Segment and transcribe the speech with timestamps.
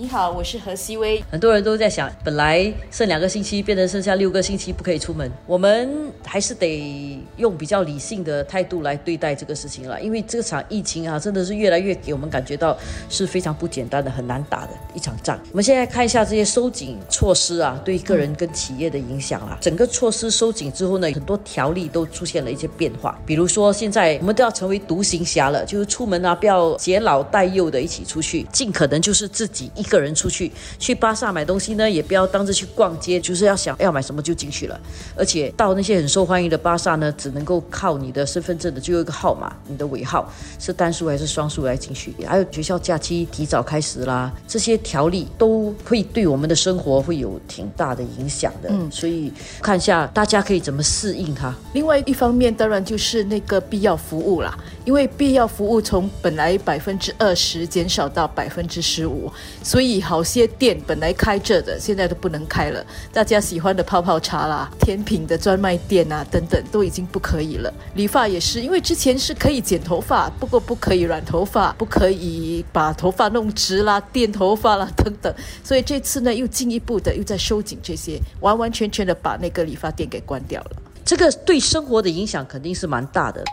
[0.00, 1.20] 你好，我是何希薇。
[1.28, 5.92] 很多人都在想，本来剩两个星期，变成剩下六个星期不可以出门，我们
[6.24, 10.00] 还是得用比较理性的态度来对待这个事情了。
[10.00, 15.36] 因为这场疫情啊，真的是越来越给我们感觉到是非常不简单的、很难打的一场仗。
[15.50, 19.58] 我们现在看一下这些收紧措施啊，对个人跟企业的影响啊。
[19.60, 23.20] 整个措施收紧之后呢，很多条例都出现了一些变化。
[23.26, 29.87] 比如说，现在我们都要成为独行侠了，就是出门啊，不要携老带幼的一起出去，尽可能就是自己一。
[29.88, 34.80] 个人出去去巴萨买东西呢，也不要当着去逛街，就是要想要买什么就进去了。
[35.16, 42.14] 而且到那些很受欢迎的巴萨呢，只能够靠你的身份证的最后一个号码，你的尾号是单数还是双数来进去。
[42.26, 48.68] 还有学校假期提早开始啦，这些条例都会对我们的生活会有挺大的影响的。
[48.70, 49.32] 嗯，所以
[49.62, 51.54] 看一下大家可以怎么适应它。
[51.72, 59.30] 另外一方面，当然就是那个必要服务啦，因为必要服务从本来百分之二十减少到百分之十五，
[59.62, 62.84] 所所以好些店本来开着的，现在都不能开了。
[63.12, 67.72] 大家喜欢的泡泡茶啦、甜品的专卖店啊等等，都已经不可以了。
[67.94, 75.32] 理发也是，因为之前是可以剪头发，不过不可以染头发，不可以把头发弄直啦、垫头发啦等等。
[75.62, 80.70] 所以这次呢，又进一步的又在收紧这些，完完全全的把那个理发店给关掉了。
[81.04, 83.44] 这个对生活的影响肯定是蛮大的。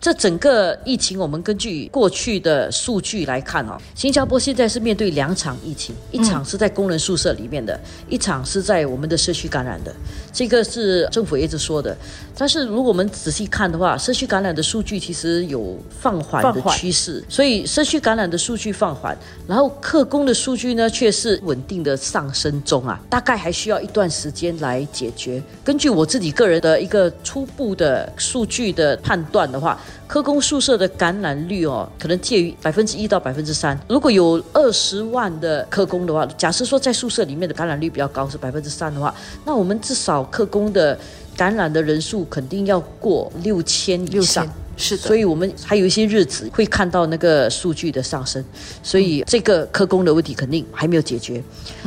[0.00, 9.92] 这整个疫情，我们根据过去的数据来看哦，新加坡现在是面对两场疫情，一场是在工人宿舍里面的，一场是在我们的社区感染的。
[10.32, 11.96] 这个是政府一直说的，
[12.36, 19.16] 但是如果我们仔细看的话，社区感染的数据其实有放缓的趋势，所以社区感染的数据放缓，
[19.48, 25.42] 然后客工的数据呢却是稳定的上升中啊，大概还需要一段时间来解决。
[25.64, 29.80] 根据我自己个人的一个初步的数据的判断的话。
[30.06, 33.78] 科工宿舍的感染率哦，可能介于百分之一到百分之三。
[33.88, 40.98] 如果有二十万的科工的话，假设说在宿舍里面的感染率比较高，是百分之三的话，那我们至少科工的
[41.36, 44.46] 感染的人数肯定要过六千以上。
[44.76, 48.44] 是的，所以我们还有一些日子会看到那个数据的上升，
[48.82, 51.42] 所以这个科工的问题肯定还没有解决。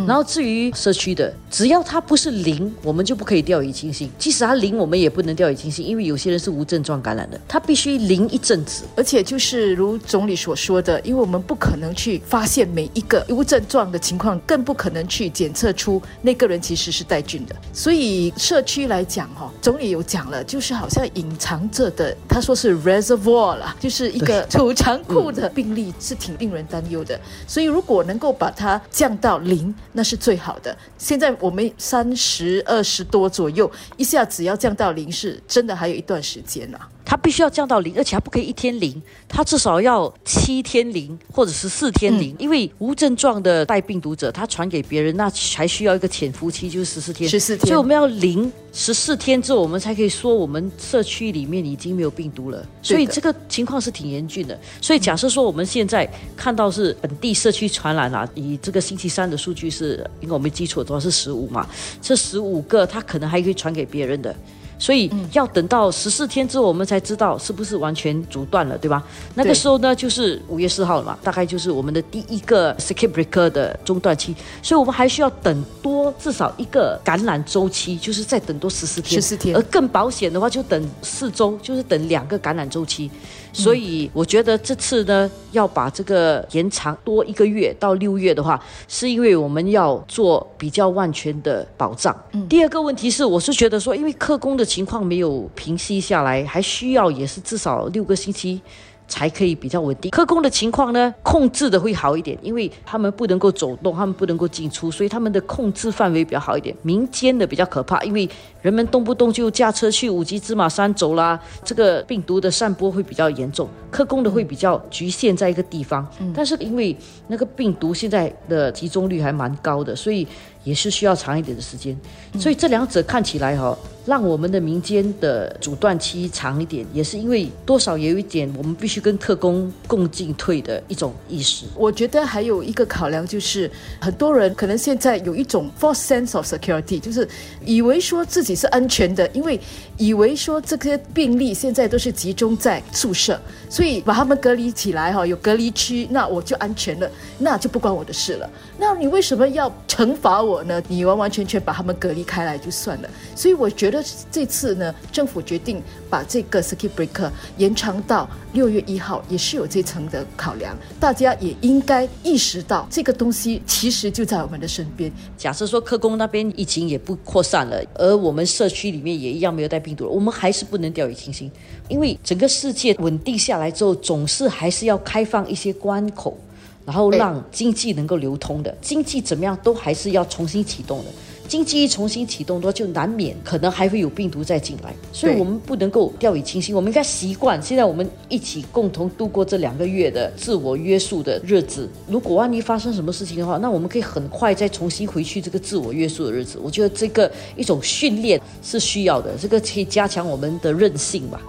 [0.08, 4.10] 然后至于社区的，只要它不是零，我们就不可以掉以轻心。
[4.18, 8.86] 即使它零，我们也不能掉以轻心，因为有些人是无症状感染的，他必须零一阵子。
[8.96, 17.56] 而且就是如总理所说的，因为我们不可能去发现每一个无症状的情况，更不可能去检测出那个人其实是带菌的。
[17.72, 22.79] 所以社区来讲，哈，总理有讲了，就是好像隐藏着的，他说是。
[22.84, 30.76] Reservoir 啦，就是一个储藏库的病例是挺令人担忧的，所以如果能够把它降到零，那是最好的。
[30.98, 36.90] 现在我们三十二十多左右，一下子要降到零，是真的还有一段时间啊。
[37.06, 47.28] 它必须要降到零，而且它不可以一天零，它至少要七天零或者十四天零，因为无症状的带病毒者，他传给别人，那还需要一个潜伏期，就是十四天。
[47.28, 52.64] 十四天，所以我们要零十四天之后，我们才可以说我们社区里面已经没有病毒了。
[52.82, 54.58] 所以这个情况是挺严峻的。
[54.82, 61.68] 所以假设说我们现在看到是本地社区传染啊，以这个星期三的数据是，因为我们基础的话是十五嘛，
[62.02, 64.36] 这十五个他可能还可以传给别人的。
[64.80, 69.04] 所以要等到十四天之后，我们才知道是不是完全阻断了，对吧？
[69.36, 74.34] 那个时候呢，就是五月四号了嘛，大概就是我们的第一个 circuit breaker 的中断期。
[74.64, 79.22] 所以我们还需要等多至少一个感染周期，就是再等多十四天。
[79.22, 79.54] 十四天。
[79.56, 83.12] 而更保险的话，就等四周，就是等两个感染周期。
[83.52, 92.16] 所以我觉得这次呢，要把这个延长多一个月到六月的话，是因为我们要做比较万全的保障。
[92.32, 92.48] 嗯。
[92.48, 98.62] 第二个问题是，我是觉得说，因为客工的情况没有平息下来，还需要也是至少六个星期。
[99.10, 100.10] 才可以比较稳定。
[100.12, 106.74] 客工的情况呢，控制的会好一点，因为他们不能够走动，他们不能够进出，所以他们的控制范围比较好一点。
[106.84, 108.30] 民间的比较可怕，因为
[108.62, 113.68] 人们动不动就驾车去五级芝麻山走啦，这个病毒的散播会比较严重。
[113.92, 116.96] 客工的会比较局限在一个地方，但是因为
[117.28, 120.26] 那个病毒现在的集中率还蛮高的，所以。
[120.66, 121.98] 也是需要长一点的时间，
[122.38, 123.76] 所以这两者看起来哈，
[124.10, 131.68] 让我们的民间的阻断期长一点，也是因为多少也有一点我们必须跟特工共进退的一种意识。
[131.76, 133.70] 我觉得还有一个考量就是，
[134.02, 137.28] 很多人可能现在有一种 false sense of security，就是
[137.64, 139.60] 以为说自己是安全的，因为
[139.98, 143.40] 以为说这些病例现在都是集中在宿舍，
[143.70, 147.08] 所以把他们隔离起来哈，有隔离区，那我就安全了，
[147.38, 148.50] 那就不关我的事了。
[148.80, 150.40] 那你为什么要惩罚？
[150.42, 150.82] 我呢？
[150.88, 153.10] 你完完全全把他们隔离开来就算了。
[153.36, 160.76] 所以我觉得得这次呢，政府决定把这个 circuit breaker 延长到六月一号，也是有这层的考量。
[161.00, 165.12] 大家也应该意识到，这个东西其实就在我们的身边。
[165.38, 171.52] 假设说科工那边疫情也不扩散了，而我们社区里面也一样没有带病毒了，我们还是不能掉以轻心，
[171.88, 176.38] 因为整个世界稳定下来之后，总是还是要开放一些关口。
[176.86, 181.12] 然后让经济能够流通的，经济怎么样都还是要重新启动的。
[181.50, 186.76] 经济一重新启动的话，就难免可能还会有病毒再进来，所以我们不能够掉以轻心。
[186.76, 191.90] 我们应该习惯，现在我们一起共同度过这两个月的自我约束的日子。
[192.08, 196.60] 如果万一发生什么事情的话，那我们可以很快再重新回去这个自我约束的日子。
[196.64, 201.42] 我觉得这个一种训练是需要的，这个可以加强我们的韧性吧。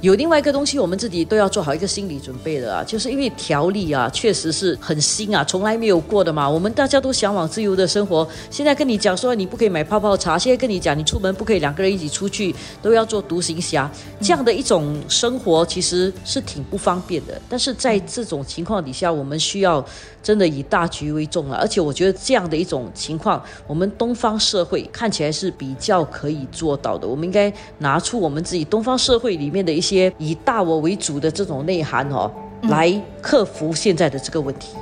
[0.00, 6.48] 有另外一个东西，我们自己都要做好一个心理准备的啊，就是因为条例啊，确实是很新啊，从来没有过的嘛。
[6.48, 13.90] 我们大家都向往自由的生活，现在跟你讲说你不可以买泡泡茶，现在跟你讲你出门不可以两个人一起出去，都要做独行侠，
[14.22, 17.38] 这样的一种生活其实是挺不方便的。
[17.46, 19.84] 但是在这种情况底下，我们需要
[20.22, 21.56] 真的以大局为重了。
[21.56, 27.06] 而且我觉得这样的一种情况，我们东方社会看起来是比较可以做到的。
[27.06, 29.89] 我们应该拿出我们自己东方社会里面的一些。
[29.90, 32.30] 些以大我为主的这种内涵哦，
[32.62, 34.76] 来克服现在的这个问题。